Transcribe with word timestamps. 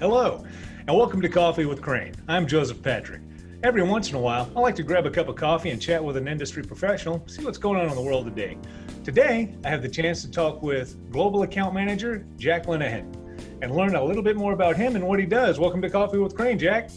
Hello, 0.00 0.44
and 0.86 0.96
welcome 0.96 1.20
to 1.20 1.28
Coffee 1.28 1.64
with 1.64 1.82
Crane. 1.82 2.14
I'm 2.28 2.46
Joseph 2.46 2.80
Patrick. 2.80 3.20
Every 3.64 3.82
once 3.82 4.10
in 4.10 4.14
a 4.14 4.20
while, 4.20 4.48
I 4.54 4.60
like 4.60 4.76
to 4.76 4.84
grab 4.84 5.06
a 5.06 5.10
cup 5.10 5.26
of 5.26 5.34
coffee 5.34 5.70
and 5.70 5.82
chat 5.82 6.02
with 6.02 6.16
an 6.16 6.28
industry 6.28 6.62
professional, 6.62 7.24
see 7.26 7.44
what's 7.44 7.58
going 7.58 7.80
on 7.80 7.88
in 7.88 7.96
the 7.96 8.00
world 8.00 8.24
today. 8.26 8.56
Today, 9.02 9.56
I 9.64 9.68
have 9.68 9.82
the 9.82 9.88
chance 9.88 10.22
to 10.22 10.30
talk 10.30 10.62
with 10.62 11.10
Global 11.10 11.42
Account 11.42 11.74
Manager 11.74 12.24
Jack 12.36 12.66
Linehan 12.66 13.12
and 13.60 13.74
learn 13.74 13.96
a 13.96 14.04
little 14.04 14.22
bit 14.22 14.36
more 14.36 14.52
about 14.52 14.76
him 14.76 14.94
and 14.94 15.04
what 15.04 15.18
he 15.18 15.26
does. 15.26 15.58
Welcome 15.58 15.82
to 15.82 15.90
Coffee 15.90 16.18
with 16.18 16.36
Crane, 16.36 16.60
Jack. 16.60 16.90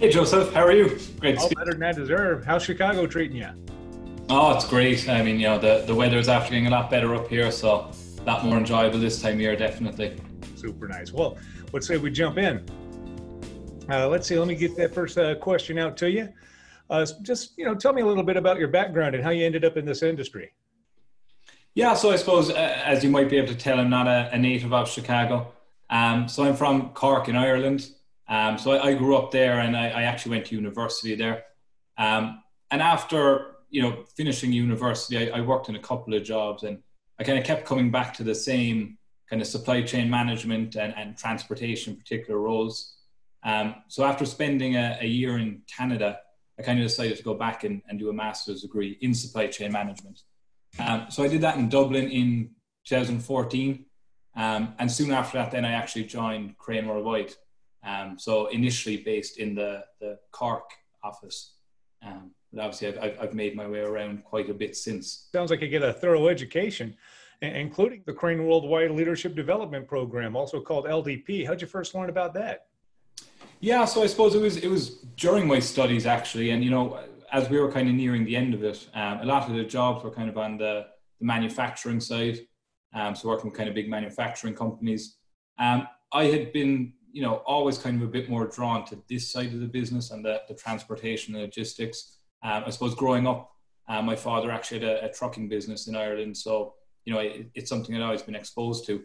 Hey, 0.00 0.10
Joseph. 0.10 0.52
How 0.52 0.64
are 0.64 0.72
you? 0.72 0.98
Great. 1.20 1.38
Oh, 1.38 1.48
better 1.54 1.72
than 1.72 1.84
I 1.84 1.92
deserve. 1.92 2.44
How's 2.44 2.64
Chicago 2.64 3.06
treating 3.06 3.36
you? 3.36 3.50
Oh, 4.28 4.56
it's 4.56 4.66
great. 4.66 5.08
I 5.08 5.22
mean, 5.22 5.38
you 5.38 5.46
know, 5.46 5.60
the, 5.60 5.84
the 5.86 5.94
weather 5.94 6.18
is 6.18 6.28
after 6.28 6.50
getting 6.50 6.66
a 6.66 6.70
lot 6.70 6.90
better 6.90 7.14
up 7.14 7.28
here, 7.28 7.52
so 7.52 7.92
a 8.18 8.22
lot 8.24 8.44
more 8.44 8.58
enjoyable 8.58 8.98
this 8.98 9.22
time 9.22 9.34
of 9.34 9.40
year, 9.40 9.54
definitely. 9.54 10.16
Super 10.62 10.86
nice. 10.86 11.12
Well, 11.12 11.38
let's 11.72 11.88
say 11.88 11.96
we 11.96 12.08
jump 12.12 12.38
in. 12.38 12.64
Uh, 13.90 14.06
let's 14.06 14.28
see. 14.28 14.38
Let 14.38 14.46
me 14.46 14.54
get 14.54 14.76
that 14.76 14.94
first 14.94 15.18
uh, 15.18 15.34
question 15.34 15.76
out 15.76 15.96
to 15.96 16.08
you. 16.08 16.28
Uh, 16.88 17.04
just 17.22 17.58
you 17.58 17.64
know, 17.64 17.74
tell 17.74 17.92
me 17.92 18.00
a 18.00 18.06
little 18.06 18.22
bit 18.22 18.36
about 18.36 18.60
your 18.60 18.68
background 18.68 19.16
and 19.16 19.24
how 19.24 19.30
you 19.30 19.44
ended 19.44 19.64
up 19.64 19.76
in 19.76 19.84
this 19.84 20.04
industry. 20.04 20.52
Yeah, 21.74 21.94
so 21.94 22.12
I 22.12 22.16
suppose 22.16 22.48
uh, 22.48 22.80
as 22.84 23.02
you 23.02 23.10
might 23.10 23.28
be 23.28 23.38
able 23.38 23.48
to 23.48 23.56
tell, 23.56 23.80
I'm 23.80 23.90
not 23.90 24.06
a, 24.06 24.30
a 24.32 24.38
native 24.38 24.72
of 24.72 24.88
Chicago. 24.88 25.52
Um, 25.90 26.28
so 26.28 26.44
I'm 26.44 26.54
from 26.54 26.90
Cork 26.90 27.28
in 27.28 27.34
Ireland. 27.34 27.90
Um, 28.28 28.56
so 28.56 28.70
I, 28.70 28.90
I, 28.90 28.94
grew 28.94 29.16
up 29.16 29.32
there, 29.32 29.58
and 29.58 29.76
I, 29.76 29.88
I, 29.88 30.02
actually 30.04 30.36
went 30.36 30.46
to 30.46 30.54
university 30.54 31.16
there. 31.16 31.42
Um, 31.98 32.40
and 32.70 32.80
after 32.80 33.56
you 33.68 33.82
know 33.82 34.04
finishing 34.14 34.52
university, 34.52 35.28
I, 35.28 35.38
I 35.38 35.40
worked 35.40 35.68
in 35.68 35.74
a 35.74 35.80
couple 35.80 36.14
of 36.14 36.22
jobs, 36.22 36.62
and 36.62 36.78
I 37.18 37.24
kind 37.24 37.36
of 37.36 37.44
kept 37.44 37.66
coming 37.66 37.90
back 37.90 38.14
to 38.14 38.22
the 38.22 38.34
same 38.34 38.96
kind 39.32 39.40
of 39.40 39.48
supply 39.48 39.80
chain 39.80 40.10
management 40.10 40.76
and, 40.76 40.92
and 40.94 41.16
transportation 41.16 41.96
particular 41.96 42.38
roles. 42.38 42.96
Um, 43.42 43.76
so 43.88 44.04
after 44.04 44.26
spending 44.26 44.76
a, 44.76 44.98
a, 45.00 45.06
year 45.06 45.38
in 45.38 45.62
Canada, 45.74 46.18
I 46.58 46.62
kind 46.62 46.78
of 46.78 46.84
decided 46.84 47.16
to 47.16 47.22
go 47.22 47.32
back 47.32 47.64
and, 47.64 47.80
and 47.88 47.98
do 47.98 48.10
a 48.10 48.12
master's 48.12 48.60
degree 48.60 48.98
in 49.00 49.14
supply 49.14 49.46
chain 49.46 49.72
management. 49.72 50.20
Um, 50.78 51.06
so 51.08 51.22
I 51.22 51.28
did 51.28 51.40
that 51.40 51.56
in 51.56 51.70
Dublin 51.70 52.10
in 52.10 52.50
2014. 52.84 53.86
Um, 54.36 54.74
and 54.78 54.92
soon 54.92 55.12
after 55.12 55.38
that, 55.38 55.50
then 55.50 55.64
I 55.64 55.72
actually 55.72 56.04
joined 56.04 56.58
Crane 56.58 56.86
Worldwide. 56.86 57.32
Um, 57.82 58.18
so 58.18 58.48
initially 58.48 58.98
based 58.98 59.38
in 59.38 59.54
the, 59.54 59.84
the 59.98 60.18
Cork 60.30 60.68
office. 61.02 61.54
Um, 62.06 62.32
but 62.52 62.64
obviously, 62.64 62.98
I've, 62.98 63.18
I've 63.18 63.34
made 63.34 63.56
my 63.56 63.66
way 63.66 63.80
around 63.80 64.24
quite 64.24 64.50
a 64.50 64.54
bit 64.54 64.76
since. 64.76 65.30
Sounds 65.32 65.50
like 65.50 65.62
you 65.62 65.68
get 65.68 65.82
a 65.82 65.94
thorough 65.94 66.28
education 66.28 66.98
including 67.42 68.02
the 68.06 68.12
Crane 68.12 68.46
Worldwide 68.46 68.92
Leadership 68.92 69.34
Development 69.34 69.86
Program, 69.86 70.36
also 70.36 70.60
called 70.60 70.86
LDP. 70.86 71.46
How'd 71.46 71.60
you 71.60 71.66
first 71.66 71.94
learn 71.94 72.08
about 72.08 72.32
that? 72.34 72.66
Yeah, 73.60 73.84
so 73.84 74.02
I 74.02 74.06
suppose 74.06 74.34
it 74.34 74.40
was 74.40 74.56
it 74.56 74.68
was 74.68 74.98
during 75.16 75.46
my 75.46 75.58
studies 75.58 76.06
actually, 76.06 76.50
and 76.50 76.64
you 76.64 76.70
know, 76.70 77.00
as 77.32 77.48
we 77.48 77.60
were 77.60 77.70
kind 77.70 77.88
of 77.88 77.94
nearing 77.94 78.24
the 78.24 78.36
end 78.36 78.54
of 78.54 78.62
it, 78.62 78.88
um, 78.94 79.20
a 79.20 79.24
lot 79.24 79.48
of 79.48 79.54
the 79.54 79.64
jobs 79.64 80.04
were 80.04 80.10
kind 80.10 80.28
of 80.28 80.38
on 80.38 80.56
the, 80.56 80.86
the 81.18 81.26
manufacturing 81.26 82.00
side, 82.00 82.40
um, 82.94 83.14
so 83.14 83.28
working 83.28 83.50
with 83.50 83.56
kind 83.56 83.68
of 83.68 83.74
big 83.74 83.88
manufacturing 83.88 84.54
companies. 84.54 85.16
Um, 85.58 85.86
I 86.12 86.24
had 86.24 86.52
been, 86.52 86.92
you 87.10 87.22
know, 87.22 87.36
always 87.46 87.78
kind 87.78 88.00
of 88.00 88.08
a 88.08 88.10
bit 88.10 88.28
more 88.28 88.46
drawn 88.46 88.84
to 88.86 88.98
this 89.08 89.30
side 89.30 89.54
of 89.54 89.60
the 89.60 89.66
business 89.66 90.10
and 90.10 90.24
the, 90.24 90.42
the 90.48 90.54
transportation 90.54 91.34
and 91.34 91.42
logistics. 91.42 92.18
Um, 92.42 92.64
I 92.66 92.70
suppose 92.70 92.94
growing 92.94 93.26
up, 93.26 93.50
uh, 93.88 94.02
my 94.02 94.16
father 94.16 94.50
actually 94.50 94.80
had 94.80 94.88
a, 94.88 95.04
a 95.06 95.12
trucking 95.12 95.48
business 95.48 95.86
in 95.86 95.96
Ireland, 95.96 96.36
so 96.36 96.74
you 97.04 97.12
know, 97.12 97.20
it, 97.20 97.50
it's 97.54 97.68
something 97.68 97.94
I've 97.94 98.02
always 98.02 98.22
been 98.22 98.34
exposed 98.34 98.86
to. 98.86 99.02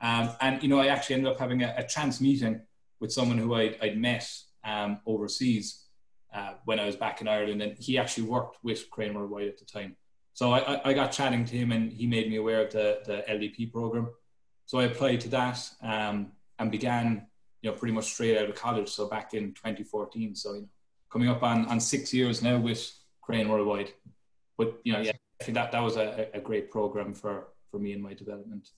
Um, 0.00 0.30
and, 0.40 0.62
you 0.62 0.68
know, 0.68 0.80
I 0.80 0.86
actually 0.86 1.16
ended 1.16 1.32
up 1.32 1.40
having 1.40 1.62
a, 1.62 1.74
a 1.76 1.84
chance 1.84 2.20
meeting 2.20 2.60
with 3.00 3.12
someone 3.12 3.38
who 3.38 3.54
I'd, 3.54 3.76
I'd 3.80 3.98
met 3.98 4.28
um, 4.64 5.00
overseas 5.06 5.84
uh, 6.32 6.52
when 6.64 6.78
I 6.78 6.86
was 6.86 6.96
back 6.96 7.20
in 7.20 7.28
Ireland. 7.28 7.62
And 7.62 7.76
he 7.78 7.98
actually 7.98 8.24
worked 8.24 8.58
with 8.62 8.90
Crane 8.90 9.14
Worldwide 9.14 9.48
at 9.48 9.58
the 9.58 9.64
time. 9.64 9.96
So 10.34 10.52
I, 10.52 10.88
I, 10.88 10.92
got 10.92 11.10
chatting 11.10 11.44
to 11.46 11.56
him 11.56 11.72
and 11.72 11.92
he 11.92 12.06
made 12.06 12.30
me 12.30 12.36
aware 12.36 12.64
of 12.64 12.72
the, 12.72 13.00
the 13.04 13.24
LDP 13.28 13.72
program. 13.72 14.10
So 14.66 14.78
I 14.78 14.84
applied 14.84 15.20
to 15.22 15.28
that 15.30 15.68
um, 15.82 16.30
and 16.60 16.70
began, 16.70 17.26
you 17.62 17.70
know, 17.70 17.76
pretty 17.76 17.92
much 17.92 18.04
straight 18.04 18.38
out 18.38 18.48
of 18.48 18.54
college. 18.54 18.88
So 18.88 19.08
back 19.08 19.34
in 19.34 19.52
2014. 19.54 20.36
So, 20.36 20.54
you 20.54 20.60
know, 20.60 20.68
coming 21.10 21.28
up 21.28 21.42
on, 21.42 21.66
on 21.66 21.80
six 21.80 22.14
years 22.14 22.40
now 22.40 22.56
with 22.58 22.88
Crane 23.20 23.48
Worldwide. 23.48 23.90
But, 24.56 24.78
you 24.84 24.92
know, 24.92 25.00
yeah, 25.00 25.12
think 25.44 25.54
that 25.54 25.72
that 25.72 25.80
was 25.80 25.96
a, 25.96 26.28
a 26.34 26.40
great 26.40 26.70
program 26.70 27.14
for 27.14 27.48
for 27.70 27.78
me 27.78 27.92
and 27.92 28.02
my 28.02 28.14
development. 28.14 28.70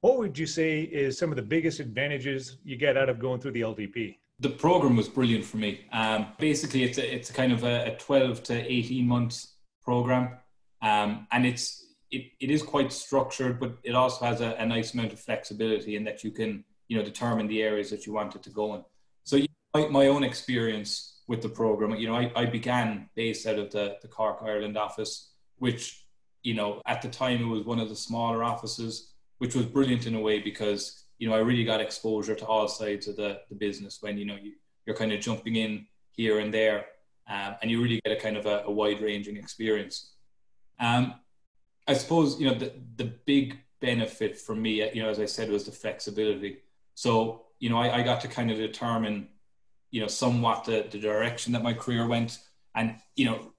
What 0.00 0.18
would 0.18 0.38
you 0.38 0.46
say 0.46 0.82
is 0.82 1.18
some 1.18 1.30
of 1.30 1.36
the 1.36 1.42
biggest 1.42 1.80
advantages 1.80 2.58
you 2.62 2.76
get 2.76 2.96
out 2.96 3.08
of 3.08 3.18
going 3.18 3.40
through 3.40 3.52
the 3.52 3.62
LDP? 3.62 4.18
The 4.40 4.50
program 4.50 4.96
was 4.96 5.08
brilliant 5.08 5.44
for 5.44 5.56
me. 5.56 5.86
Um, 5.92 6.26
basically, 6.38 6.82
it's 6.84 6.98
a, 6.98 7.14
it's 7.14 7.30
a 7.30 7.32
kind 7.32 7.52
of 7.52 7.64
a, 7.64 7.92
a 7.92 7.96
12 7.96 8.42
to 8.44 8.72
18 8.72 9.06
months 9.06 9.54
program, 9.82 10.36
um, 10.82 11.26
and 11.32 11.46
it's 11.46 11.86
it, 12.10 12.30
it 12.38 12.50
is 12.50 12.62
quite 12.62 12.92
structured, 12.92 13.58
but 13.58 13.78
it 13.82 13.94
also 13.94 14.24
has 14.24 14.40
a, 14.40 14.54
a, 14.58 14.66
nice 14.66 14.94
amount 14.94 15.12
of 15.12 15.18
flexibility 15.18 15.96
in 15.96 16.04
that 16.04 16.22
you 16.22 16.30
can 16.30 16.64
you 16.88 16.96
know 16.96 17.04
determine 17.04 17.46
the 17.46 17.62
areas 17.62 17.90
that 17.90 18.06
you 18.06 18.12
want 18.12 18.34
it 18.36 18.42
to 18.42 18.50
go 18.50 18.74
in. 18.74 18.84
So 19.24 19.38
my, 19.74 19.88
my 19.88 20.06
own 20.08 20.22
experience 20.22 21.22
with 21.26 21.42
the 21.42 21.48
program, 21.48 21.94
you 21.96 22.06
know, 22.06 22.14
I, 22.14 22.30
I 22.36 22.44
began 22.44 23.08
based 23.14 23.46
out 23.46 23.58
of 23.58 23.70
the, 23.70 23.96
the 24.02 24.08
Cork 24.08 24.40
Ireland 24.42 24.76
office 24.76 25.30
which 25.58 26.04
you 26.42 26.54
know 26.54 26.80
at 26.86 27.02
the 27.02 27.08
time 27.08 27.40
it 27.40 27.46
was 27.46 27.64
one 27.64 27.80
of 27.80 27.88
the 27.88 27.96
smaller 27.96 28.44
offices, 28.44 29.12
which 29.38 29.54
was 29.54 29.66
brilliant 29.66 30.06
in 30.06 30.14
a 30.14 30.20
way 30.20 30.38
because 30.38 31.04
you 31.18 31.28
know 31.28 31.34
I 31.34 31.38
really 31.38 31.64
got 31.64 31.80
exposure 31.80 32.34
to 32.34 32.46
all 32.46 32.68
sides 32.68 33.08
of 33.08 33.16
the, 33.16 33.40
the 33.48 33.54
business 33.54 33.98
when 34.00 34.18
you 34.18 34.24
know 34.24 34.36
you, 34.40 34.52
you're 34.86 34.96
kind 34.96 35.12
of 35.12 35.20
jumping 35.20 35.56
in 35.56 35.86
here 36.10 36.38
and 36.38 36.52
there, 36.52 36.86
um, 37.28 37.56
and 37.60 37.70
you 37.70 37.82
really 37.82 38.00
get 38.04 38.16
a 38.16 38.20
kind 38.20 38.36
of 38.36 38.46
a, 38.46 38.62
a 38.66 38.70
wide 38.70 39.00
ranging 39.00 39.36
experience. 39.36 40.12
Um, 40.80 41.14
I 41.86 41.94
suppose 41.94 42.40
you 42.40 42.48
know 42.48 42.54
the 42.54 42.72
the 42.96 43.12
big 43.26 43.58
benefit 43.80 44.38
for 44.38 44.54
me, 44.54 44.88
you 44.94 45.02
know, 45.02 45.10
as 45.10 45.20
I 45.20 45.26
said, 45.26 45.50
was 45.50 45.64
the 45.64 45.72
flexibility. 45.72 46.58
So 46.94 47.44
you 47.58 47.70
know, 47.70 47.78
I, 47.78 47.98
I 47.98 48.02
got 48.02 48.20
to 48.22 48.28
kind 48.28 48.50
of 48.50 48.58
determine, 48.58 49.28
you 49.90 50.00
know, 50.00 50.06
somewhat 50.06 50.64
the, 50.64 50.86
the 50.90 50.98
direction 50.98 51.52
that 51.52 51.62
my 51.62 51.72
career 51.72 52.06
went, 52.06 52.38
and 52.74 52.96
you 53.16 53.26
know, 53.26 53.52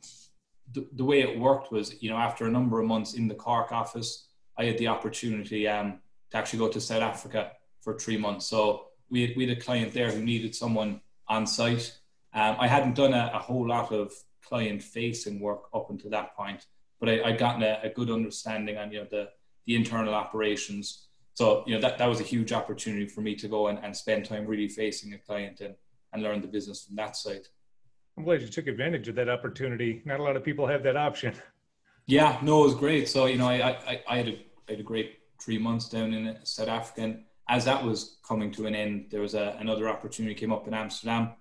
the, 0.75 0.87
the 0.93 1.05
way 1.05 1.21
it 1.21 1.39
worked 1.39 1.71
was, 1.71 2.01
you 2.03 2.09
know, 2.09 2.17
after 2.17 2.45
a 2.45 2.51
number 2.51 2.79
of 2.79 2.85
months 2.85 3.13
in 3.13 3.27
the 3.27 3.33
Cork 3.33 3.71
office, 3.71 4.27
I 4.57 4.65
had 4.65 4.77
the 4.77 4.89
opportunity 4.89 5.67
um, 5.67 5.99
to 6.31 6.37
actually 6.37 6.59
go 6.59 6.67
to 6.67 6.79
South 6.79 7.01
Africa 7.01 7.53
for 7.81 7.97
three 7.97 8.17
months. 8.17 8.45
So 8.45 8.87
we 9.09 9.21
had, 9.21 9.37
we 9.37 9.47
had 9.47 9.57
a 9.57 9.61
client 9.61 9.93
there 9.93 10.11
who 10.11 10.21
needed 10.21 10.53
someone 10.53 11.01
on 11.27 11.47
site. 11.47 11.97
Um, 12.33 12.57
I 12.59 12.67
hadn't 12.67 12.95
done 12.95 13.13
a, 13.13 13.31
a, 13.33 13.39
whole 13.39 13.67
lot 13.67 13.91
of 13.91 14.13
client 14.45 14.83
facing 14.83 15.39
work 15.39 15.63
up 15.73 15.89
until 15.89 16.11
that 16.11 16.35
point, 16.35 16.65
but 16.99 17.09
I, 17.09 17.23
I'd 17.23 17.37
gotten 17.37 17.63
a, 17.63 17.79
a, 17.83 17.89
good 17.89 18.11
understanding 18.11 18.77
on, 18.77 18.91
you 18.91 18.99
know, 18.99 19.07
the, 19.09 19.29
the 19.65 19.75
internal 19.75 20.13
operations. 20.13 21.07
So, 21.33 21.63
you 21.65 21.75
know, 21.75 21.81
that, 21.81 21.97
that 21.97 22.07
was 22.07 22.19
a 22.19 22.23
huge 22.23 22.51
opportunity 22.51 23.07
for 23.07 23.21
me 23.21 23.35
to 23.35 23.47
go 23.47 23.67
and, 23.67 23.79
and 23.79 23.95
spend 23.95 24.25
time 24.25 24.45
really 24.45 24.67
facing 24.67 25.13
a 25.13 25.17
client 25.17 25.61
and, 25.61 25.75
and 26.11 26.21
learn 26.21 26.41
the 26.41 26.47
business 26.47 26.83
from 26.83 26.97
that 26.97 27.15
side. 27.15 27.47
I'm 28.17 28.23
glad 28.23 28.41
you 28.41 28.47
took 28.47 28.67
advantage 28.67 29.07
of 29.07 29.15
that 29.15 29.29
opportunity. 29.29 30.01
Not 30.05 30.19
a 30.19 30.23
lot 30.23 30.35
of 30.35 30.43
people 30.43 30.67
have 30.67 30.83
that 30.83 30.97
option. 30.97 31.35
Yeah, 32.07 32.37
no, 32.43 32.61
it 32.61 32.65
was 32.65 32.75
great. 32.75 33.09
So 33.09 33.25
you 33.25 33.35
know, 33.35 33.47
I 33.47 33.69
I, 33.71 34.03
I 34.07 34.17
had 34.17 34.27
a 34.27 34.33
I 34.67 34.73
had 34.73 34.79
a 34.79 34.83
great 34.83 35.21
three 35.41 35.57
months 35.57 35.89
down 35.89 36.13
in 36.13 36.37
South 36.43 36.67
Africa. 36.67 37.01
And 37.01 37.23
as 37.49 37.65
that 37.65 37.83
was 37.83 38.17
coming 38.27 38.51
to 38.53 38.67
an 38.67 38.75
end, 38.75 39.07
there 39.09 39.21
was 39.21 39.33
a, 39.33 39.57
another 39.59 39.89
opportunity 39.89 40.35
came 40.35 40.51
up 40.51 40.67
in 40.67 40.73
Amsterdam. 40.73 41.31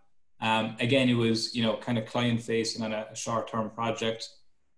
Um, 0.40 0.76
again, 0.80 1.08
it 1.08 1.14
was 1.14 1.54
you 1.54 1.62
know 1.62 1.76
kind 1.76 1.98
of 1.98 2.06
client 2.06 2.42
facing 2.42 2.82
on 2.82 2.92
a, 2.92 3.08
a 3.12 3.16
short 3.16 3.48
term 3.50 3.70
project. 3.70 4.28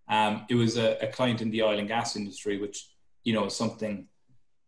Um, 0.09 0.47
it 0.49 0.55
was 0.55 0.77
a, 0.77 0.97
a, 1.01 1.09
client 1.09 1.41
in 1.41 1.51
the 1.51 1.63
oil 1.63 1.79
and 1.79 1.89
gas 1.89 2.15
industry, 2.15 2.59
which 2.59 2.89
you 3.25 3.33
know 3.33 3.47
is 3.47 3.57
something 3.57 4.07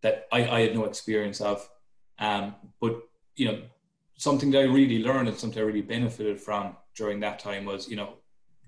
that 0.02 0.26
I, 0.32 0.48
I 0.48 0.60
had 0.62 0.74
no 0.74 0.84
experience 0.84 1.40
of. 1.40 1.68
Um, 2.18 2.56
but 2.80 3.02
you 3.36 3.46
know 3.46 3.62
something 4.18 4.50
that 4.50 4.58
I 4.58 4.64
really 4.64 5.02
learned 5.02 5.28
and 5.28 5.38
something 5.38 5.60
I 5.60 5.64
really 5.64 5.80
benefited 5.80 6.40
from 6.40 6.76
during 6.96 7.20
that 7.20 7.38
time 7.38 7.64
was, 7.64 7.88
you 7.88 7.96
know, 7.96 8.14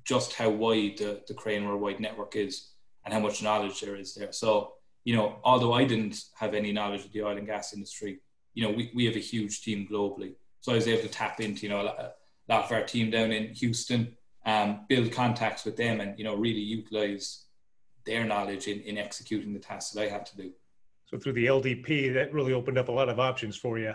just 0.05 0.32
how 0.32 0.49
wide 0.49 0.99
the, 0.99 1.20
the 1.26 1.35
Crane 1.35 1.67
Worldwide 1.67 2.00
network 2.00 2.37
is 2.37 2.70
and 3.05 3.12
how 3.12 3.20
much 3.20 3.43
knowledge 3.43 3.81
there 3.81 3.97
is 3.97 4.14
there. 4.14 4.32
So, 4.32 4.75
you 5.05 5.14
know, 5.14 5.41
although 5.43 5.73
I 5.73 5.85
didn't 5.85 6.23
have 6.38 6.55
any 6.55 6.73
knowledge 6.73 7.05
of 7.05 7.12
the 7.12 7.23
oil 7.23 7.37
and 7.37 7.47
gas 7.47 7.75
industry, 7.75 8.20
you 8.55 8.62
know, 8.62 8.70
we, 8.70 8.93
we 8.94 9.05
have 9.06 9.17
a 9.17 9.20
huge 9.20 9.62
team 9.62 9.88
globally. 9.91 10.35
So 10.61 10.73
I 10.73 10.76
was 10.76 10.87
able 10.87 11.02
to 11.02 11.08
tap 11.08 11.41
into, 11.41 11.62
you 11.62 11.70
know, 11.70 11.81
a 11.81 12.12
lot 12.49 12.64
of 12.64 12.73
our 12.73 12.85
team 12.85 13.11
down 13.11 13.32
in 13.32 13.52
Houston, 13.55 14.17
um, 14.47 14.87
build 14.88 15.11
contacts 15.11 15.64
with 15.64 15.76
them 15.76 16.00
and, 16.00 16.17
you 16.17 16.25
know, 16.25 16.37
really 16.37 16.61
utilize 16.61 17.47
their 18.06 18.25
knowledge 18.25 18.69
in, 18.69 18.81
in 18.82 18.99
executing 18.99 19.52
the 19.52 19.58
tasks 19.58 19.93
that 19.93 20.02
I 20.02 20.08
had 20.08 20.26
to 20.26 20.37
do. 20.37 20.52
So 21.06 21.19
through 21.19 21.32
the 21.32 21.47
LDP, 21.47 22.14
that 22.14 22.32
really 22.32 22.52
opened 22.52 22.79
up 22.79 22.88
a 22.88 22.93
lot 22.93 23.08
of 23.08 23.19
options 23.19 23.56
for 23.56 23.79
you. 23.79 23.94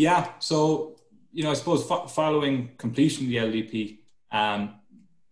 Yeah. 0.00 0.32
So 0.38 0.96
you 1.30 1.42
know, 1.44 1.50
I 1.50 1.54
suppose 1.54 1.86
fo- 1.86 2.06
following 2.06 2.70
completion 2.78 3.24
of 3.26 3.30
the 3.30 3.36
LDP, 3.36 3.98
um, 4.32 4.76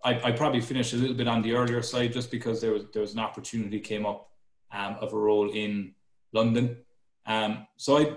I, 0.05 0.21
I, 0.29 0.33
probably 0.33 0.61
finished 0.61 0.93
a 0.93 0.97
little 0.97 1.17
bit 1.17 1.27
on 1.27 1.41
the 1.41 1.55
earlier 1.55 1.81
side 1.81 2.13
just 2.13 2.31
because 2.31 2.61
there 2.61 2.73
was 2.73 2.85
there 2.93 3.01
was 3.01 3.15
an 3.15 3.21
opportunity 3.21 3.81
came 3.81 4.05
up 4.05 4.31
um, 4.71 4.97
of 5.01 5.15
a 5.15 5.17
role 5.17 5.51
in 5.51 5.95
London. 6.35 6.77
Um, 7.25 7.67
so 7.79 7.97
I 7.97 8.13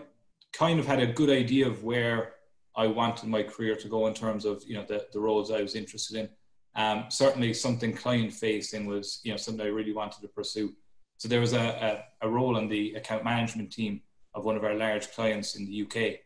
kind 0.51 0.77
of 0.77 0.86
had 0.86 1.00
a 1.00 1.07
good 1.07 1.30
idea 1.30 1.68
of 1.68 1.86
where 1.86 2.33
I 2.75 2.86
wanted 2.88 3.30
my 3.30 3.44
career 3.44 3.77
to 3.77 3.88
go 3.88 4.07
in 4.07 4.13
terms 4.13 4.44
of 4.44 4.62
you 4.68 4.75
know 4.75 4.83
the, 4.86 5.07
the 5.13 5.21
roles 5.21 5.51
I 5.51 5.62
was 5.62 5.75
interested 5.75 6.18
in. 6.18 6.30
Um, 6.75 7.06
certainly, 7.07 7.53
something 7.53 7.94
client 7.94 8.33
facing 8.33 8.88
was 8.88 9.21
you 9.24 9.31
know 9.31 9.38
something 9.38 9.65
I 9.65 9.69
really 9.69 9.94
wanted 9.94 10.19
to 10.21 10.27
pursue. 10.27 10.74
So 11.15 11.30
there 11.30 11.39
was 11.39 11.53
a, 11.53 12.03
a, 12.21 12.27
a, 12.27 12.30
role 12.30 12.57
on 12.57 12.68
the 12.68 12.95
account 12.95 13.24
management 13.24 13.71
team 13.71 14.01
of 14.33 14.44
one 14.44 14.57
of 14.57 14.65
our 14.65 14.74
large 14.74 15.12
clients 15.12 15.56
in 15.56 15.65
the 15.65 15.83
UK. 15.83 16.19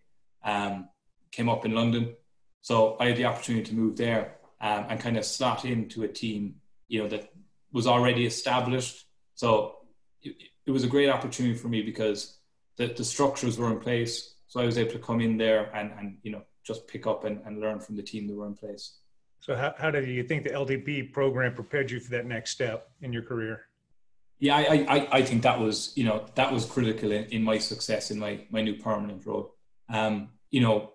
Um, 0.45 0.89
came 1.31 1.49
up 1.49 1.65
in 1.65 1.73
London, 1.73 2.15
so 2.61 2.95
I 2.99 3.07
had 3.07 3.17
the 3.17 3.25
opportunity 3.25 3.65
to 3.65 3.75
move 3.75 3.97
there 3.97 4.37
um, 4.61 4.85
and 4.89 4.99
kind 4.99 5.17
of 5.17 5.25
slot 5.25 5.65
into 5.65 6.03
a 6.03 6.07
team 6.07 6.55
you 6.87 7.01
know 7.01 7.09
that 7.09 7.29
was 7.73 7.87
already 7.87 8.25
established. 8.25 9.05
So 9.33 9.79
it, 10.21 10.35
it 10.65 10.71
was 10.71 10.83
a 10.83 10.87
great 10.87 11.09
opportunity 11.09 11.55
for 11.55 11.67
me 11.67 11.81
because 11.81 12.37
the, 12.77 12.87
the 12.87 13.03
structures 13.03 13.57
were 13.57 13.71
in 13.71 13.79
place 13.79 14.35
so 14.55 14.61
I 14.61 14.65
was 14.65 14.77
able 14.77 14.91
to 14.91 14.99
come 14.99 15.19
in 15.19 15.37
there 15.37 15.69
and, 15.75 15.91
and 15.99 16.17
you 16.23 16.31
know, 16.31 16.41
just 16.63 16.87
pick 16.87 17.05
up 17.05 17.25
and, 17.25 17.41
and 17.45 17.59
learn 17.59 17.79
from 17.79 17.97
the 17.97 18.01
team 18.01 18.25
that 18.27 18.35
were 18.35 18.47
in 18.47 18.55
place. 18.55 18.99
So 19.41 19.53
how, 19.53 19.73
how 19.77 19.91
did 19.91 20.07
you 20.07 20.23
think 20.23 20.45
the 20.45 20.51
LDP 20.51 21.11
program 21.11 21.53
prepared 21.53 21.91
you 21.91 21.99
for 21.99 22.11
that 22.11 22.25
next 22.25 22.51
step 22.51 22.89
in 23.01 23.11
your 23.11 23.21
career? 23.21 23.67
Yeah, 24.39 24.55
I, 24.55 24.85
I, 24.87 25.07
I 25.11 25.21
think 25.23 25.43
that 25.43 25.59
was, 25.59 25.91
you 25.95 26.05
know, 26.05 26.25
that 26.35 26.53
was 26.53 26.65
critical 26.65 27.11
in, 27.11 27.25
in 27.25 27.43
my 27.43 27.57
success 27.57 28.11
in 28.11 28.17
my, 28.19 28.45
my 28.49 28.61
new 28.61 28.75
permanent 28.75 29.25
role. 29.25 29.55
Um, 29.89 30.29
you 30.51 30.61
know, 30.61 30.91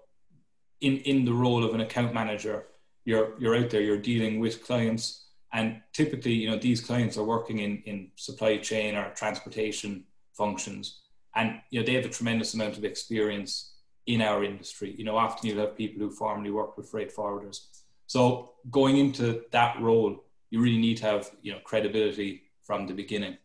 in, 0.81 0.99
in 0.99 1.25
the 1.25 1.33
role 1.33 1.65
of 1.65 1.75
an 1.75 1.81
account 1.81 2.15
manager, 2.15 2.67
you're, 3.05 3.39
you're 3.39 3.57
out 3.57 3.71
there, 3.71 3.83
you're 3.83 3.99
dealing 3.99 4.41
with 4.41 4.65
clients 4.65 5.27
and 5.53 5.81
typically, 5.93 6.33
you 6.33 6.49
know, 6.49 6.59
these 6.59 6.81
clients 6.81 7.17
are 7.19 7.25
working 7.25 7.59
in, 7.59 7.83
in 7.85 8.11
supply 8.17 8.57
chain 8.59 8.95
or 8.95 9.11
transportation 9.11 10.05
functions 10.33 11.01
and 11.35 11.61
you 11.71 11.81
know 11.81 11.87
they 11.87 11.95
have 11.95 12.05
a 12.05 12.09
tremendous 12.09 12.55
amount 12.55 12.77
of 12.77 12.85
experience 12.85 13.75
in 14.07 14.23
our 14.23 14.43
industry. 14.43 14.95
You 14.97 15.05
know, 15.05 15.17
often 15.17 15.49
you'll 15.49 15.61
have 15.61 15.77
people 15.77 16.01
who 16.01 16.11
formerly 16.11 16.51
worked 16.51 16.77
with 16.77 16.89
freight 16.89 17.15
forwarders. 17.15 17.67
So 18.07 18.55
going 18.71 18.97
into 18.97 19.43
that 19.53 19.81
role, 19.81 20.25
you 20.51 20.61
really 20.61 20.79
need 20.79 20.97
to 20.99 21.07
have 21.07 21.31
you 21.43 21.53
know 21.53 21.59
credibility 21.65 22.43
from 22.63 22.87
the 22.87 22.95
beginning. 22.95 23.37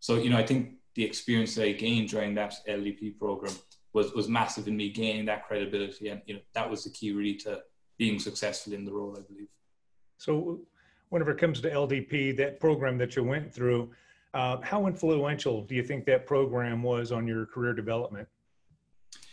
So 0.00 0.16
you 0.16 0.30
know, 0.30 0.38
I 0.38 0.46
think 0.46 0.74
the 0.94 1.04
experience 1.04 1.54
that 1.54 1.66
I 1.66 1.72
gained 1.72 2.10
during 2.10 2.34
that 2.34 2.54
LDP 2.68 3.18
program 3.18 3.54
was 3.92 4.12
was 4.12 4.28
massive 4.28 4.68
in 4.68 4.76
me 4.76 4.90
gaining 4.90 5.24
that 5.26 5.46
credibility, 5.46 6.08
and 6.08 6.22
you 6.26 6.34
know 6.34 6.40
that 6.54 6.68
was 6.68 6.84
the 6.84 6.90
key 6.90 7.12
really 7.12 7.34
to 7.34 7.62
being 7.98 8.18
successful 8.18 8.72
in 8.72 8.84
the 8.84 8.92
role, 8.92 9.16
I 9.16 9.22
believe. 9.22 9.48
So, 10.18 10.60
whenever 11.10 11.32
it 11.32 11.38
comes 11.38 11.60
to 11.60 11.70
LDP, 11.70 12.36
that 12.36 12.58
program 12.60 12.98
that 12.98 13.16
you 13.16 13.24
went 13.24 13.52
through, 13.52 13.90
uh, 14.34 14.58
how 14.62 14.86
influential 14.86 15.62
do 15.62 15.74
you 15.74 15.82
think 15.82 16.06
that 16.06 16.26
program 16.26 16.82
was 16.82 17.12
on 17.12 17.26
your 17.26 17.46
career 17.46 17.74
development? 17.74 18.28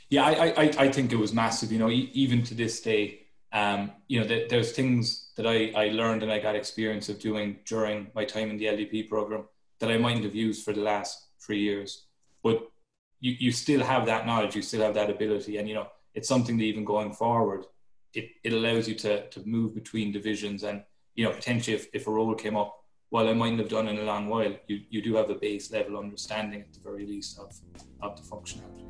Yeah, 0.09 0.25
I, 0.25 0.31
I, 0.31 0.73
I 0.85 0.91
think 0.91 1.11
it 1.11 1.15
was 1.15 1.33
massive. 1.33 1.71
You 1.71 1.79
know, 1.79 1.89
even 1.91 2.43
to 2.43 2.55
this 2.55 2.81
day, 2.81 3.21
um, 3.53 3.91
you 4.07 4.19
know, 4.19 4.45
there's 4.49 4.71
things 4.71 5.31
that 5.35 5.47
I, 5.47 5.71
I 5.75 5.89
learned 5.89 6.23
and 6.23 6.31
I 6.31 6.39
got 6.39 6.55
experience 6.55 7.09
of 7.09 7.19
doing 7.19 7.57
during 7.65 8.07
my 8.15 8.25
time 8.25 8.49
in 8.49 8.57
the 8.57 8.65
LDP 8.65 9.07
program 9.07 9.45
that 9.79 9.91
I 9.91 9.97
mightn't 9.97 10.25
have 10.25 10.35
used 10.35 10.65
for 10.65 10.73
the 10.73 10.81
last 10.81 11.27
three 11.39 11.59
years. 11.59 12.05
But 12.43 12.69
you, 13.19 13.35
you 13.39 13.51
still 13.51 13.81
have 13.81 14.05
that 14.05 14.25
knowledge, 14.25 14.55
you 14.55 14.61
still 14.61 14.81
have 14.81 14.93
that 14.95 15.09
ability. 15.09 15.57
And, 15.57 15.67
you 15.67 15.75
know, 15.75 15.87
it's 16.13 16.27
something 16.27 16.57
that 16.57 16.63
even 16.63 16.85
going 16.85 17.13
forward, 17.13 17.65
it, 18.13 18.29
it 18.43 18.53
allows 18.53 18.87
you 18.87 18.95
to, 18.95 19.27
to 19.29 19.47
move 19.47 19.75
between 19.75 20.11
divisions 20.11 20.63
and, 20.63 20.83
you 21.15 21.25
know, 21.25 21.31
potentially 21.31 21.75
if, 21.75 21.87
if 21.93 22.07
a 22.07 22.11
role 22.11 22.33
came 22.35 22.55
up, 22.55 22.75
while 23.09 23.27
I 23.27 23.33
mightn't 23.33 23.59
have 23.59 23.69
done 23.69 23.87
in 23.87 23.97
a 23.97 24.03
long 24.03 24.29
while, 24.29 24.55
you, 24.67 24.81
you 24.89 25.01
do 25.01 25.15
have 25.15 25.29
a 25.29 25.35
base 25.35 25.71
level 25.71 25.97
understanding 25.97 26.61
at 26.61 26.73
the 26.73 26.79
very 26.79 27.05
least 27.05 27.39
of, 27.39 27.53
of 28.01 28.15
the 28.15 28.21
functionality. 28.21 28.85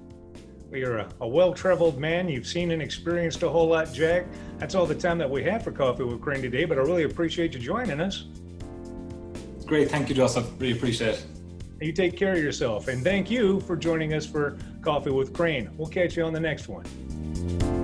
Well, 0.70 0.80
you're 0.80 0.98
a, 0.98 1.10
a 1.22 1.28
well 1.28 1.54
traveled 1.54 1.98
man. 1.98 2.30
You've 2.30 2.46
seen 2.46 2.72
and 2.72 2.82
experienced 2.82 3.42
a 3.44 3.50
whole 3.50 3.70
lot, 3.70 3.92
Jack. 3.94 4.26
That's 4.58 4.76
all 4.76 4.86
the 4.86 4.94
time 4.94 5.18
that 5.18 5.30
we 5.30 5.44
have 5.44 5.64
for 5.64 5.72
Coffee 5.72 6.04
with 6.04 6.22
Crane 6.22 6.42
today, 6.42 6.66
but 6.66 6.78
I 6.78 6.82
really 6.82 7.04
appreciate 7.04 7.54
you 7.54 7.60
joining 7.60 8.00
us. 8.02 8.26
Great. 9.66 9.90
Thank 9.90 10.10
you, 10.10 10.16
Joseph. 10.16 10.48
Really 10.60 10.74
appreciate 10.74 11.16
it. 11.16 11.26
You 11.82 11.94
take 11.94 12.18
care 12.18 12.34
of 12.34 12.44
yourself. 12.44 12.88
And 12.88 13.04
thank 13.04 13.32
you 13.32 13.62
for 13.62 13.76
joining 13.76 14.14
us 14.14 14.26
for 14.26 14.58
Coffee 14.82 15.12
with 15.12 15.34
Crane. 15.34 15.70
We'll 15.78 15.88
catch 15.88 16.18
you 16.18 16.24
on 16.24 16.34
the 16.34 16.40
next 16.40 16.68
one. 16.68 17.79